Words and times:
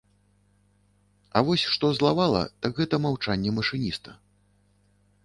Але 1.41 1.47
вось 1.49 1.65
што 1.73 1.91
злавала, 1.97 2.41
так 2.67 2.73
гэта 2.79 2.95
маўчанне 3.05 3.51
машыніста. 3.59 4.15